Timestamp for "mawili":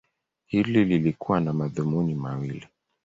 2.15-2.67